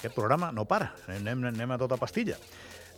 [0.00, 2.38] Aquest programa no para, anem, anem a tota pastilla.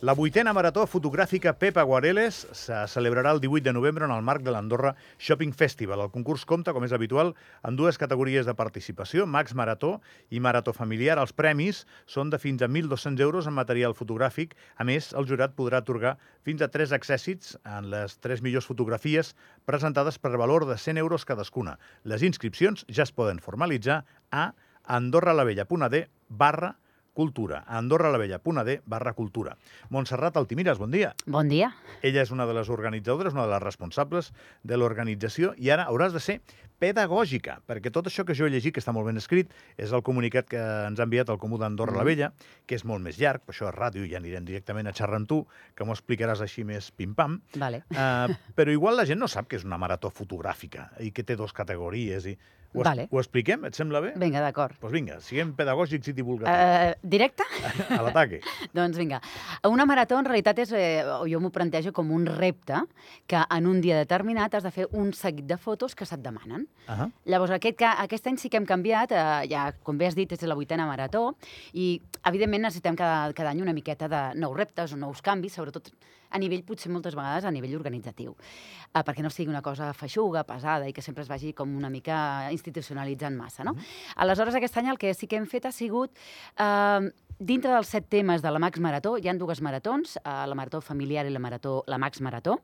[0.03, 4.43] La vuitena marató fotogràfica Pep Aguareles se celebrarà el 18 de novembre en el marc
[4.43, 5.99] de l'Andorra Shopping Festival.
[5.99, 7.33] El concurs compta, com és habitual,
[7.67, 9.93] en dues categories de participació, Max Marató
[10.31, 11.17] i Marató Familiar.
[11.19, 14.55] Els premis són de fins a 1.200 euros en material fotogràfic.
[14.75, 19.35] A més, el jurat podrà atorgar fins a tres accèssits en les tres millors fotografies
[19.67, 21.75] presentades per valor de 100 euros cadascuna.
[22.03, 26.77] Les inscripcions ja es poden formalitzar a andorralavella.ad barra
[27.13, 27.63] cultura.
[27.67, 29.55] A andorralavella.ad barra cultura.
[29.89, 31.13] Montserrat Altimires, bon dia.
[31.25, 31.71] Bon dia.
[32.01, 36.13] Ella és una de les organitzadores, una de les responsables de l'organització i ara hauràs
[36.13, 36.39] de ser
[36.83, 40.03] pedagògica, perquè tot això que jo he llegit, que està molt ben escrit, és el
[40.03, 42.01] comunicat que ens ha enviat el Comú d'Andorra mm.
[42.01, 42.31] la Vella,
[42.67, 45.29] que és molt més llarg, per això a ràdio ja anirem directament a xerrar amb
[45.29, 45.39] tu,
[45.77, 47.37] que m'ho explicaràs així més pim-pam.
[47.61, 47.85] Vale.
[47.93, 51.39] Uh, però igual la gent no sap que és una marató fotogràfica i que té
[51.39, 52.35] dos categories i
[52.73, 53.07] ho, es, Vale.
[53.11, 53.65] ho expliquem?
[53.69, 54.13] Et sembla bé?
[54.19, 54.73] Vinga, d'acord.
[54.73, 56.95] Doncs pues vinga, siguem pedagògics i divulgatius.
[56.97, 57.45] Uh, directe?
[57.97, 58.41] A l'ataque.
[58.77, 59.21] doncs vinga.
[59.69, 62.81] Una marató en realitat és, eh, jo m'ho plantejo com un repte
[63.29, 66.67] que en un dia determinat has de fer un seguit de fotos que se't demanen.
[66.87, 67.11] Uh -huh.
[67.25, 70.41] Llavors, aquest, aquest any sí que hem canviat, eh, ja, com bé has dit, és
[70.41, 71.35] la vuitena marató,
[71.73, 75.91] i evidentment necessitem cada, cada any una miqueta de nous reptes o nous canvis, sobretot
[76.33, 80.43] a nivell, potser moltes vegades, a nivell organitzatiu, eh, perquè no sigui una cosa feixuga,
[80.47, 83.75] pesada, i que sempre es vagi com una mica institucionalitzant massa, no?
[84.15, 86.17] Aleshores, aquest any el que sí que hem fet ha sigut
[86.57, 90.55] eh, dintre dels set temes de la Max Marató, hi han dues maratons, eh, la
[90.55, 92.59] marató familiar i la, marató, la Max Marató.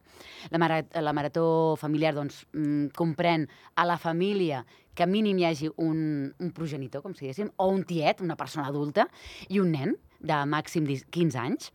[0.50, 5.70] La, mara, la marató familiar doncs, mm, comprèn a la família que mínim hi hagi
[5.78, 9.08] un, un progenitor, com si diguéssim, o un tiet, una persona adulta,
[9.48, 11.72] i un nen de màxim 15 anys.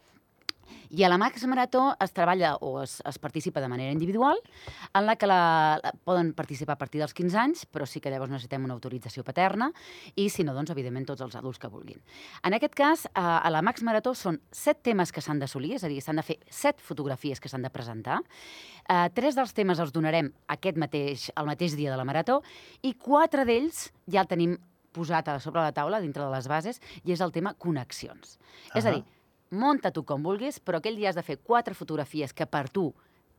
[0.91, 4.39] I a la Max Marató es treballa o es, es participa de manera individual,
[4.93, 8.13] en la que la, la, poden participar a partir dels 15 anys, però sí que
[8.13, 9.71] llavors necessitem una autorització paterna,
[10.17, 12.03] i si no, doncs, evidentment, tots els adults que vulguin.
[12.45, 15.85] En aquest cas, a, a la Max Marató són set temes que s'han d'assolir, és
[15.85, 18.21] a dir, s'han de fer set fotografies que s'han de presentar.
[18.85, 22.43] Uh, tres dels temes els donarem aquest mateix, el mateix dia de la Marató,
[22.83, 24.59] i quatre d'ells ja el tenim
[24.95, 28.37] posat a sobre la taula, dintre de les bases, i és el tema connexions.
[28.37, 28.79] Uh -huh.
[28.79, 29.05] És a dir,
[29.55, 32.91] munta tu com vulguis, però aquell dia has de fer quatre fotografies que per tu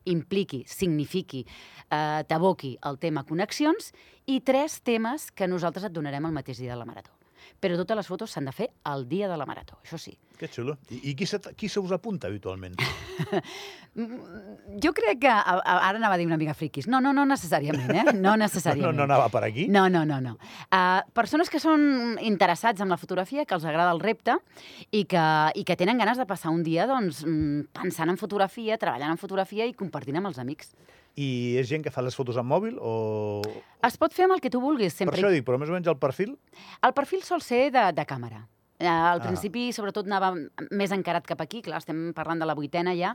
[0.06, 1.44] impliqui, signifiqui,
[1.90, 3.92] eh, t'aboqui el tema connexions
[4.26, 7.15] i tres temes que nosaltres et donarem el mateix dia de la marató.
[7.60, 10.16] Però totes les fotos s'han de fer el dia de la marató, això sí.
[10.36, 10.76] Que xulo.
[10.92, 12.76] I, i qui, se, qui se us apunta habitualment?
[13.96, 15.28] Mm, Jo crec que...
[15.28, 16.86] a- a- Ara anava a dir una mica friquis.
[16.86, 18.02] No, no, no necessàriament, eh?
[18.12, 18.92] No No, necessàriament.
[18.98, 19.68] no anava per aquí?
[19.72, 20.18] No, no, no.
[20.20, 20.34] no.
[20.68, 24.36] Uh, persones que són interessats en la fotografia, que els agrada el repte
[24.92, 25.22] i que,
[25.56, 29.22] i que tenen ganes de passar un dia doncs, mm, pensant en fotografia, treballant en
[29.22, 30.74] fotografia i compartint amb els amics.
[31.16, 33.40] I és gent que fa les fotos amb mòbil o...
[33.86, 35.16] Es pot fer amb el que tu vulguis, Per sempre.
[35.16, 36.34] això dic, però més o menys el perfil...
[36.84, 38.42] El perfil sol ser de, de càmera.
[38.78, 39.24] Eh, Al Ah.
[39.24, 40.34] principi, sobretot, anava
[40.76, 43.14] més encarat cap aquí, clar, estem parlant de la vuitena ja,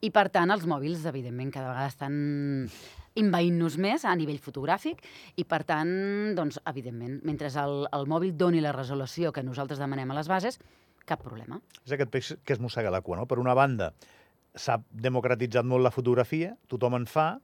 [0.00, 2.16] i per tant els mòbils, evidentment, cada vegada estan
[3.14, 5.04] invaint-nos més a nivell fotogràfic
[5.36, 5.92] i, per tant,
[6.34, 10.58] doncs, evidentment, mentre el, el mòbil doni la resolució que nosaltres demanem a les bases,
[11.04, 11.60] cap problema.
[11.84, 13.26] És aquest peix que es mossega la cua, no?
[13.28, 13.92] Per una banda,
[14.54, 17.34] s'ha democratitzat molt la fotografia, tothom en fa,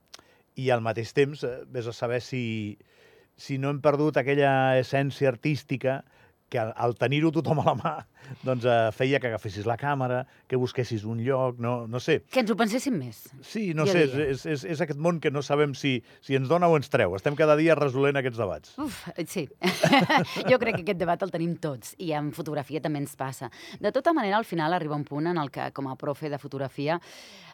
[0.55, 2.77] i al mateix temps, eh, vés a saber si,
[3.35, 6.01] si no hem perdut aquella essència artística
[6.51, 7.93] que al, al tenir-ho tothom a la mà,
[8.43, 12.19] doncs eh, feia que agafessis la càmera, que busquessis un lloc, no, no sé.
[12.31, 13.23] Que ens ho penséssim més.
[13.47, 14.27] Sí, no sé, diria.
[14.33, 17.15] és, és, és aquest món que no sabem si, si ens dona o ens treu.
[17.15, 18.75] Estem cada dia resolent aquests debats.
[18.83, 18.99] Uf,
[19.31, 19.45] sí.
[20.51, 23.49] jo crec que aquest debat el tenim tots i en fotografia també ens passa.
[23.79, 26.41] De tota manera, al final arriba un punt en el que, com a profe de
[26.41, 26.99] fotografia,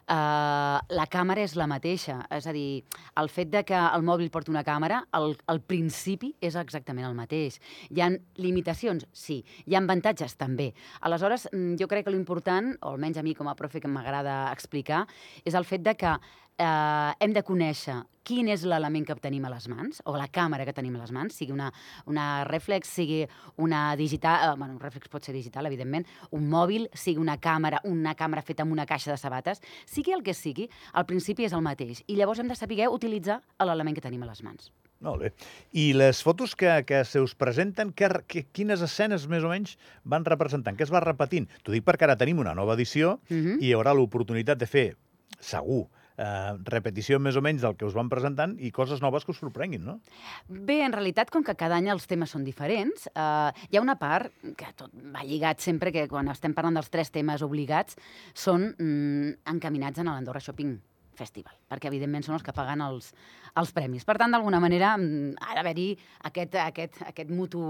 [0.08, 2.18] eh, la càmera és la mateixa.
[2.34, 2.82] És a dir,
[3.20, 7.16] el fet de que el mòbil porti una càmera, el, el principi és exactament el
[7.18, 7.60] mateix.
[7.94, 8.87] Hi han limitacions?
[9.12, 9.42] Sí.
[9.66, 10.36] Hi ha avantatges?
[10.40, 10.72] També.
[11.00, 14.52] Aleshores, mm, jo crec que l'important, o almenys a mi com a profe que m'agrada
[14.52, 15.06] explicar,
[15.44, 16.14] és el fet de que
[16.58, 20.66] eh, hem de conèixer quin és l'element que tenim a les mans, o la càmera
[20.68, 21.70] que tenim a les mans, sigui una,
[22.06, 23.22] una reflex, sigui
[23.56, 26.04] una digital, eh, bueno, un reflex pot ser digital, evidentment,
[26.36, 30.22] un mòbil, sigui una càmera, una càmera feta amb una caixa de sabates, sigui el
[30.26, 32.04] que sigui, el principi és el mateix.
[32.06, 34.72] I llavors hem de saber utilitzar l'element que tenim a les mans.
[35.00, 35.32] Molt bé.
[35.78, 39.76] I les fotos que, que se us presenten, que, que, quines escenes més o menys
[40.02, 40.78] van representant?
[40.78, 41.46] Què es va repetint?
[41.62, 43.58] T'ho dic perquè ara tenim una nova edició Uh -huh.
[43.60, 44.96] i hi haurà l'oportunitat de fer,
[45.40, 49.32] segur, eh, repetició més o menys del que us van presentant i coses noves que
[49.32, 50.00] us sorprenguin, no?
[50.48, 53.98] Bé, en realitat, com que cada any els temes són diferents, eh, hi ha una
[53.98, 57.96] part que tot va lligat sempre, que quan estem parlant dels tres temes obligats,
[58.34, 60.78] són mm, encaminats en l'Andorra Shopping
[61.18, 63.10] Festival, perquè evidentment són els que paguen els,
[63.58, 64.06] els premis.
[64.06, 65.88] Per tant, d'alguna manera, mm, ha d'haver-hi
[66.30, 67.62] aquest, aquest, aquest mutu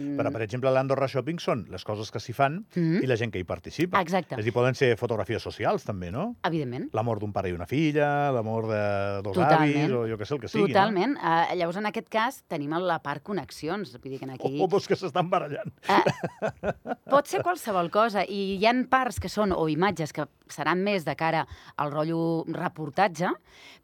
[0.00, 0.16] Mm.
[0.18, 3.02] Però, per exemple, l'Andorra Shopping són les coses que s'hi fan Mm.
[3.04, 4.00] i la gent que hi participa.
[4.00, 4.34] Exacte.
[4.34, 6.36] És a dir, poden ser fotografies socials, també, no?
[6.42, 6.88] Evidentment.
[6.96, 9.76] L'amor d'un pare i una filla, l'amor de dos Totalment.
[9.84, 10.72] avis, o jo què sé, el que sigui.
[10.72, 11.16] Totalment.
[11.20, 13.92] Uh, llavors, en aquest cas, tenim la part connexions.
[14.00, 14.34] Vull dir que No?
[14.34, 14.60] aquí...
[14.60, 15.72] O, o dos que s'estan barallant.
[15.88, 16.72] Eh,
[17.10, 21.04] pot ser qualsevol cosa i hi han parts que són o imatges que seran més
[21.06, 21.44] de cara
[21.76, 23.28] al rotllo reportatge,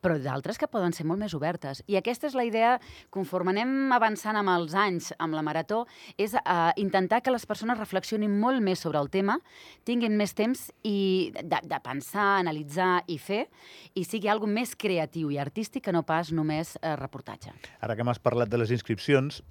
[0.02, 1.82] però d'altres que poden ser molt més obertes.
[1.86, 2.76] I aquesta és la idea,
[3.10, 5.84] conforme anem avançant amb els anys amb la Marató,
[6.16, 9.38] és uh, intentar que les persones reflexionin molt més sobre el tema,
[9.84, 13.46] tinguin més temps i de, de pensar, analitzar i fer,
[13.94, 17.54] i sigui alguna més creatiu i artístic que no pas només uh, reportatge.
[17.80, 19.42] Ara que m'has parlat de les inscripcions,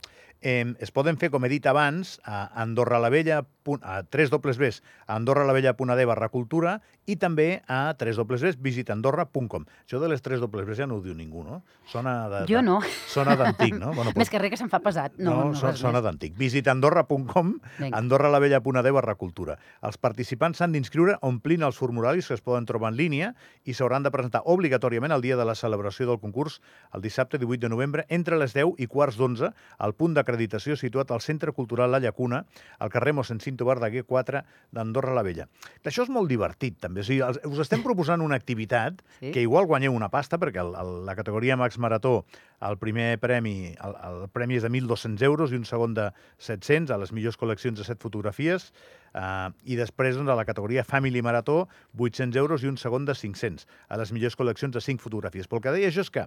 [0.42, 3.44] eh, es poden fer, com he dit abans, a Andorra la Vella,
[3.82, 9.66] a 3 dobles Bs, a andorralavella.d barra cultura i també a 3 dobles Bs visitandorra.com.
[9.86, 11.62] Això de les 3 dobles Bs ja no ho diu ningú, no?
[11.90, 12.80] Sona de, Jo no.
[13.10, 13.94] Sona d'antic, no?
[13.94, 15.18] Bueno, Més que res que se'n fa pesat.
[15.18, 16.06] No, no, no sona més.
[16.06, 16.36] d'antic.
[16.38, 17.56] Visitandorra.com,
[17.92, 19.58] andorralavella.d barra cultura.
[19.86, 23.34] Els participants s'han d'inscriure omplint els formularis que es poden trobar en línia
[23.66, 26.60] i s'hauran de presentar obligatòriament el dia de la celebració del concurs,
[26.94, 31.12] el dissabte 18 de novembre, entre les 10 i quarts d'11, al punt d'acreditació situat
[31.12, 32.44] al Centre Cultural La Llacuna,
[32.80, 34.44] al carrer Mossèn Cinto Verdaguer 4
[34.76, 35.48] d'Andorra la Vella.
[35.86, 37.02] Això és molt divertit, també.
[37.02, 39.32] O sigui, us estem proposant una activitat Sí.
[39.32, 42.26] que igual guanyeu una pasta, perquè el, el, la categoria Max Marató,
[42.66, 46.92] el primer premi, el, el premi és de 1.200 euros i un segon de 700
[46.92, 48.72] a les millors col·leccions de 7 fotografies,
[49.16, 53.14] Uh, I després, doncs, a la categoria Family Marató, 800 euros i un segon de
[53.16, 55.48] 500, a les millors col·leccions de 5 fotografies.
[55.48, 56.26] Però el que deia jo és que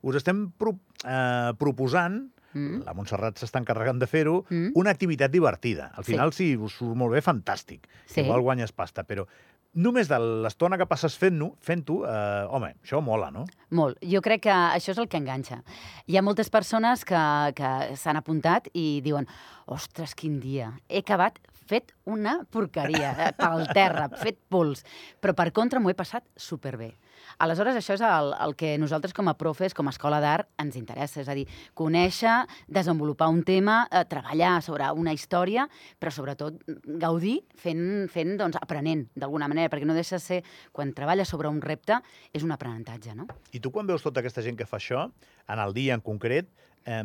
[0.00, 2.22] us estem pro uh, proposant,
[2.54, 2.82] Mm.
[2.84, 4.72] la Montserrat s'està encarregant de fer-ho, Mm.
[4.74, 5.90] una activitat divertida.
[5.94, 6.12] Al Sí.
[6.12, 7.86] final, si us surt molt bé, fantàstic.
[8.06, 8.20] Sí.
[8.20, 9.26] Igual guanyes pasta, però
[9.74, 13.46] només de l'estona que passes fent-ho, fent-ho, eh, home, això mola, no?
[13.70, 13.96] Molt.
[14.02, 15.62] Jo crec que això és el que enganxa.
[16.06, 19.26] Hi ha moltes persones que, que s'han apuntat i diuen
[19.66, 24.84] ostres, quin dia, he acabat fet una porqueria, eh, pel terra, fet pols,
[25.22, 26.92] però per contra m'ho he passat superbé.
[27.42, 30.76] Aleshores, això és el, el que nosaltres com a profes, com a escola d'art, ens
[30.78, 31.46] interessa, és a dir,
[31.78, 32.34] conèixer,
[32.68, 35.68] desenvolupar un tema, eh, treballar sobre una història,
[36.00, 36.58] però sobretot
[37.02, 40.42] gaudir fent, fent doncs, aprenent d'alguna manera, perquè no deixa de ser,
[40.72, 42.00] quan treballes sobre un repte,
[42.32, 43.28] és un aprenentatge, no?
[43.52, 45.08] I tu quan veus tota aquesta gent que fa això,
[45.48, 46.50] en el dia en concret,
[46.84, 47.02] eh,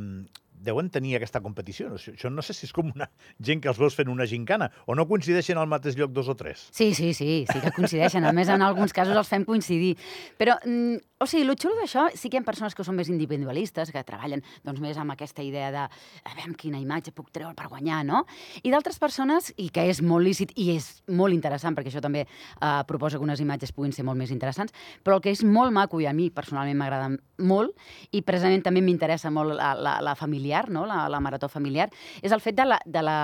[0.63, 1.89] deuen tenir aquesta competició.
[1.91, 1.99] No?
[1.99, 3.09] Això, no sé si és com una
[3.43, 6.35] gent que els veus fent una gincana, o no coincideixen al mateix lloc dos o
[6.39, 6.67] tres.
[6.71, 8.25] Sí, sí, sí, sí que coincideixen.
[8.27, 9.95] A més, en alguns casos els fem coincidir.
[10.39, 13.09] Però, mm, o sigui, el xulo d'això, sí que hi ha persones que són més
[13.09, 17.55] individualistes, que treballen doncs, més amb aquesta idea de a veure quina imatge puc treure
[17.57, 18.23] per guanyar, no?
[18.61, 22.27] I d'altres persones, i que és molt lícit i és molt interessant, perquè això també
[22.27, 25.73] eh, proposa que unes imatges puguin ser molt més interessants, però el que és molt
[25.73, 27.09] maco, i a mi personalment m'agrada
[27.49, 27.73] molt,
[28.11, 30.85] i precisament també m'interessa molt la, la, la familiar, no?
[30.85, 31.89] la, la marató familiar,
[32.21, 33.17] és el fet de la, de la,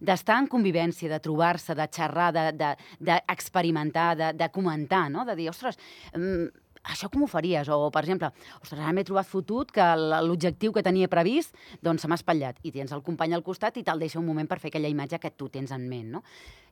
[0.00, 5.24] d'estar en convivència, de trobar-se, de xerrar, d'experimentar, de, d'experimentar, de, de comentar, no?
[5.24, 5.78] de dir, ostres,
[6.14, 7.68] mm, això com ho faries?
[7.72, 8.30] O, per exemple,
[8.60, 9.86] ostres, ara m'he trobat fotut que
[10.26, 13.84] l'objectiu que tenia previst doncs se m'ha espatllat i tens el company al costat i
[13.86, 16.22] te'l deixa un moment per fer aquella imatge que tu tens en ment, no?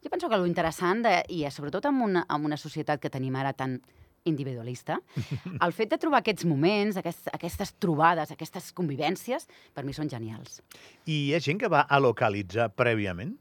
[0.04, 3.36] Jo penso que lo interessant, de, i sobretot en una, en una societat que tenim
[3.40, 3.78] ara tan
[4.24, 4.98] individualista,
[5.64, 10.62] el fet de trobar aquests moments, aquests, aquestes trobades, aquestes convivències, per mi són genials.
[11.04, 13.36] I hi ha gent que va a localitzar prèviament?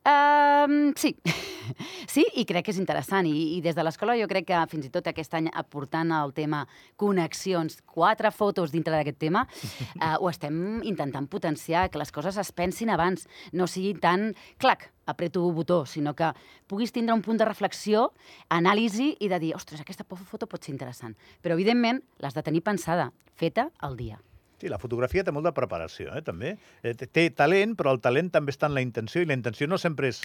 [0.00, 1.14] Um, sí,
[2.08, 3.26] sí, i crec que és interessant.
[3.28, 6.32] I, i des de l'escola jo crec que fins i tot aquest any aportant el
[6.36, 6.62] tema
[7.00, 12.52] connexions, quatre fotos dintre d'aquest tema, uh, ho estem intentant potenciar, que les coses es
[12.56, 14.30] pensin abans, no sigui tan,
[14.62, 16.32] clac, apreto botó, sinó que
[16.70, 18.08] puguis tindre un punt de reflexió,
[18.48, 21.18] anàlisi i de dir, ostres, aquesta foto pot ser interessant.
[21.42, 24.20] Però, evidentment, l'has de tenir pensada, feta al dia.
[24.60, 26.56] Sí, la fotografia té molt de preparació, eh, també.
[26.82, 29.78] Eh, té- talent, però el talent també està en la intenció, i la intenció no
[29.78, 30.20] sempre és,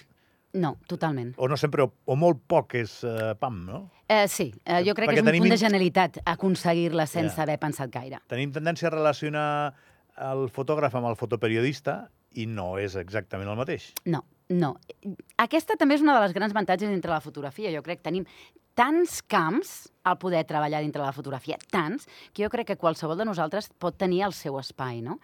[0.53, 1.33] No, totalment.
[1.37, 3.91] o no sempre, o, o molt poc és eh, pam, no?
[4.07, 7.35] Eh, sí, eh, jo crec Perquè que és un punt de ins- genialitat aconseguir-la sense
[7.35, 7.43] Ja.
[7.43, 8.19] haver pensat gaire.
[8.27, 9.73] Tenim tendència a relacionar
[10.17, 13.93] el fotògraf amb el fotoperiodista i no és exactament el mateix.
[14.05, 14.75] No, no.
[15.37, 17.71] Aquesta també és una de les grans avantatges dintre la fotografia.
[17.71, 18.25] Jo crec que tenim
[18.75, 23.17] tants camps al poder treballar dintre de la fotografia, tants, que jo crec que qualsevol
[23.17, 25.17] de nosaltres pot tenir el seu espai, no?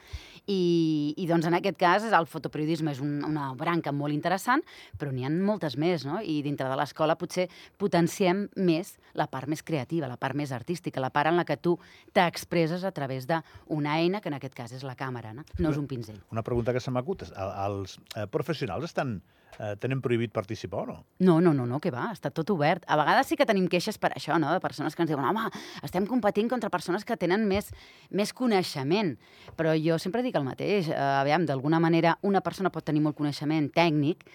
[0.49, 4.63] I, i doncs en aquest cas el fotoperiodisme és un, una branca molt interessant,
[4.97, 6.17] però n'hi ha moltes més, no?
[6.19, 7.45] I dintre de l'escola potser
[7.77, 11.57] potenciem més la part més creativa, la part més artística, la part en la que
[11.61, 11.77] tu
[12.15, 15.45] t'expresses a través d'una eina, que en aquest cas és la càmera, no?
[15.59, 16.19] No és un pinzell.
[16.33, 17.23] Una pregunta que se m'acut.
[17.29, 19.21] el- Els eh, professionals estan,
[19.59, 21.05] eh, tenen prohibit participar o no?
[21.19, 22.83] No, no, no, no, que va, està tot obert.
[22.87, 24.59] A vegades sí que tenim queixes per això, no?
[24.59, 25.47] per persones que ens diuen home,
[25.85, 27.69] estem competint contra persones que tenen més,
[28.09, 29.13] més coneixement.
[29.59, 30.89] Però jo sempre dic el mateix.
[30.89, 34.25] Uh, aviam, d'alguna manera, una persona pot tenir molt coneixement tècnic,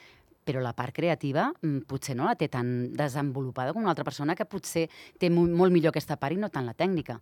[0.47, 4.37] però la part creativa mm, potser no la té tan desenvolupada com una altra persona
[4.39, 4.87] que potser
[5.19, 7.19] té molt, millor aquesta part i no tant la tècnica.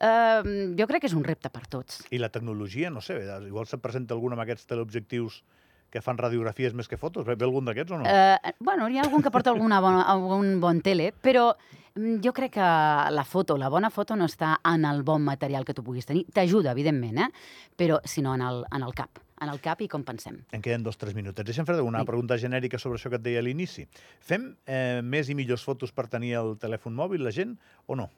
[0.00, 2.00] Uh, jo crec que és un repte per tots.
[2.10, 5.42] I la tecnologia, no sé, igual se't presenta algun amb aquests teleobjectius
[5.90, 7.26] que fan radiografies més que fotos.
[7.26, 8.06] Ve, algun d'aquests o no?
[8.06, 11.50] Uh, bueno, hi ha algun que porta alguna bona, algun bon tele, però
[11.94, 12.68] mm, jo crec que
[13.14, 16.26] la foto, la bona foto no està en el bon material que tu puguis tenir.
[16.32, 17.28] T'ajuda, evidentment, eh?
[17.76, 20.34] però sinó en el, en el cap en el cap i com pensem.
[20.52, 21.46] En queden dos o tres minutets.
[21.48, 22.08] Deixa'm fer una sí.
[22.10, 23.86] pregunta genèrica sobre això que et deia a l'inici.
[24.20, 27.56] Fem eh, més i millors fotos per tenir el telèfon mòbil, la gent,
[27.88, 28.10] o no?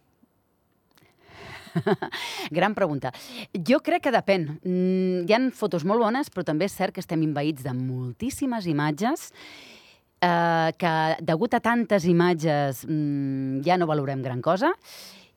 [2.58, 3.12] Gran pregunta.
[3.54, 4.48] Jo crec que depèn.
[4.62, 8.68] Mm, hi han fotos molt bones, però també és cert que estem invaïts de moltíssimes
[8.70, 9.30] imatges
[10.22, 14.72] eh, que, degut a tantes imatges, mm, ja no valorem gran cosa.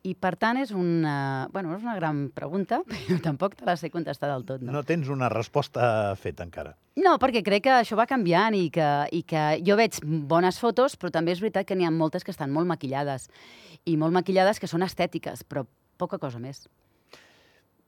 [0.06, 3.89] I, per tant, és una, bueno, és una gran pregunta, però tampoc te la sé
[3.89, 4.62] contestar del tot.
[4.62, 4.75] No?
[4.75, 6.75] no tens una resposta feta encara.
[7.01, 10.96] No, perquè crec que això va canviant i que, i que jo veig bones fotos,
[11.01, 13.32] però també és veritat que n'hi ha moltes que estan molt maquillades.
[13.86, 15.65] I molt maquillades que són estètiques, però
[15.98, 16.66] poca cosa més.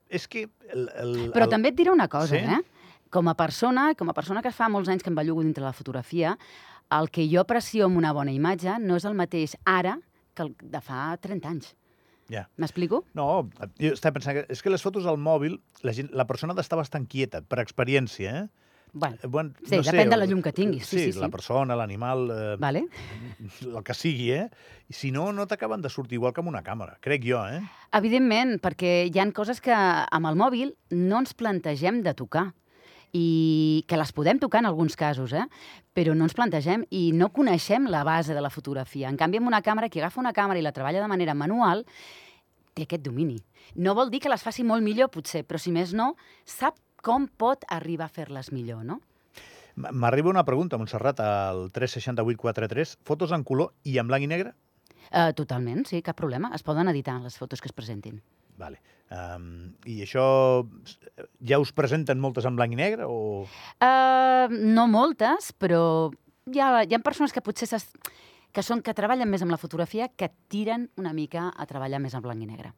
[0.10, 0.48] És que...
[0.72, 1.52] El, el, Però el...
[1.52, 2.44] també et diré una cosa, sí?
[2.44, 3.06] eh?
[3.14, 5.76] Com a persona, com a persona que fa molts anys que em bellugo dintre la
[5.76, 6.36] fotografia,
[6.98, 9.98] el que jo aprecio amb una bona imatge no és el mateix ara
[10.36, 11.74] que el de fa 30 anys.
[12.32, 12.44] Ja.
[12.60, 13.02] M'explico?
[13.16, 13.48] No,
[13.80, 16.60] jo estava pensant que és que les fotos al mòbil, la, gent, la persona ha
[16.60, 18.67] d'estar bastant quieta, per experiència, eh?
[18.98, 20.86] Bueno, bueno sí, no depèn sé, de la llum que tinguis.
[20.86, 21.24] Sí, sí, sí, sí.
[21.24, 22.86] la persona, l'animal, eh, vale.
[23.64, 24.46] el que sigui, eh?
[24.88, 27.62] I si no, no t'acaben de sortir igual que amb una càmera, crec jo, eh?
[27.98, 32.50] Evidentment, perquè hi han coses que amb el mòbil no ens plantegem de tocar
[33.16, 35.46] i que les podem tocar en alguns casos, eh?
[35.96, 39.10] però no ens plantegem i no coneixem la base de la fotografia.
[39.10, 41.86] En canvi, amb una càmera, qui agafa una càmera i la treballa de manera manual,
[42.78, 43.40] té aquest domini.
[43.76, 46.14] No vol dir que les faci molt millor, potser, però si més no,
[46.46, 46.78] sap
[47.08, 49.00] com pot arribar a fer-les millor, no?
[49.78, 52.98] M'arriba una pregunta, Montserrat, al 36843.
[53.06, 54.56] Fotos en color i en blanc i negre?
[55.08, 56.50] Uh, totalment, sí, cap problema.
[56.58, 58.20] Es poden editar les fotos que es presentin.
[58.58, 58.82] Vale.
[59.14, 60.26] Um, I això
[61.48, 63.06] ja us presenten moltes en blanc i negre?
[63.08, 63.46] O...
[63.80, 66.10] Uh, no moltes, però
[66.52, 67.70] hi ha, hi ha persones que potser
[68.52, 72.18] que són que treballen més amb la fotografia que tiren una mica a treballar més
[72.18, 72.74] en blanc i negre.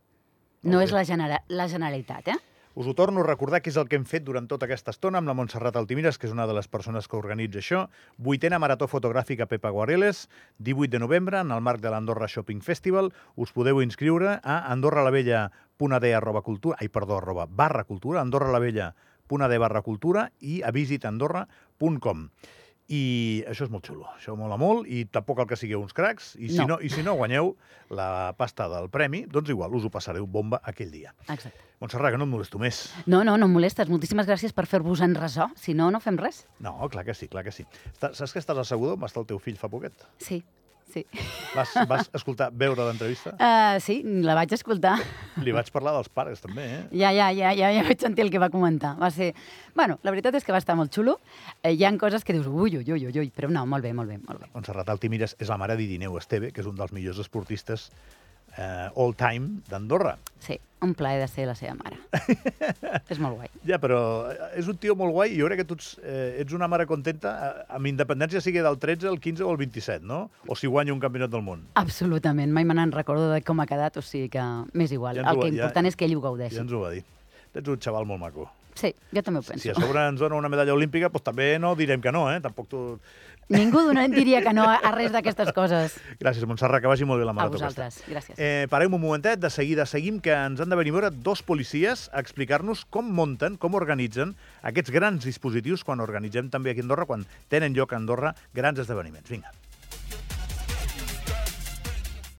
[0.68, 0.90] No okay.
[0.90, 2.40] és la, genera la generalitat, eh?
[2.80, 5.20] Us ho torno a recordar que és el que hem fet durant tota aquesta estona
[5.20, 7.82] amb la Montserrat Altimires, que és una de les persones que organitza això.
[8.16, 10.22] Vuitena Marató Fotogràfica Pepa Guareles,
[10.64, 13.12] 18 de novembre, en el marc de l'Andorra Shopping Festival.
[13.36, 20.30] Us podeu inscriure a andorralavella.ad arroba cultura, ai, perdó, arroba barra cultura, andorralavella.ad barra cultura
[20.40, 22.30] i a visitandorra.com.
[22.90, 26.32] I això és molt xulo, això mola molt, i tampoc cal que sigueu uns cracs,
[26.42, 27.52] i si no, no, i si no guanyeu
[27.94, 31.14] la pasta del premi, doncs igual, us ho passareu bomba aquell dia.
[31.28, 31.68] Exacte.
[31.80, 32.82] Montserrat, que no et molesto més.
[33.06, 33.88] No, no, no em molestes.
[33.94, 35.48] Moltíssimes gràcies per fer-vos en resó.
[35.56, 36.42] Si no, no fem res.
[36.60, 37.64] No, clar que sí, clar que sí.
[38.02, 40.10] Saps que estàs assegut on va estar el teu fill fa poquet?
[40.20, 40.42] Sí
[40.92, 41.06] sí.
[41.56, 43.34] Vas, vas escoltar, veure l'entrevista?
[43.38, 44.98] Uh, sí, la vaig escoltar.
[45.46, 46.82] Li vaig parlar dels pares, també, eh?
[46.92, 48.96] Ja, ja, ja, ja, ja vaig sentir el que va comentar.
[49.00, 49.32] Va ser...
[49.78, 51.18] Bueno, la veritat és que va estar molt xulo.
[51.64, 54.12] Eh, hi han coses que dius, ui, ui, ui, ui, però no, molt bé, molt
[54.12, 54.52] bé, molt bé.
[54.56, 57.90] Montserrat Altimires és la mare d'Irineu Esteve, que és un dels millors esportistes
[58.58, 60.18] eh, all time d'Andorra.
[60.40, 61.98] Sí, un plaer de ser la seva mare.
[63.12, 63.50] és molt guai.
[63.68, 64.00] Ja, però
[64.32, 66.70] eh, és un tio molt guai i jo crec que tu ets, eh, ets una
[66.72, 70.22] mare contenta eh, amb independència sigui del 13, el 15 o el 27, no?
[70.48, 71.68] O si guanya un campionat del món.
[71.80, 75.20] Absolutament, mai me n'en recordo de com ha quedat, o sigui que m'és igual.
[75.20, 76.58] Ja el que important ja, és que ell ho gaudeixi.
[76.60, 77.04] Ja ens ho va dir.
[77.50, 78.50] Ets un xaval molt maco.
[78.80, 79.64] Sí, jo també ho penso.
[79.64, 82.40] Si a sobre ens dona una medalla olímpica, doncs també no direm que no, eh?
[82.44, 82.84] Tampoc tu...
[83.50, 83.82] Ningú
[84.14, 85.96] diria que no a res d'aquestes coses.
[86.22, 87.58] Gràcies, Montserrat, que vagi molt bé la marató.
[87.58, 88.12] A vosaltres, aquesta.
[88.14, 88.38] gràcies.
[88.38, 91.42] Eh, parem un momentet, de seguida seguim, que ens han de venir a veure dos
[91.42, 96.88] policies a explicar-nos com munten, com organitzen aquests grans dispositius quan organitzem també aquí a
[96.88, 99.34] Andorra, quan tenen lloc a Andorra grans esdeveniments.
[99.34, 99.50] Vinga.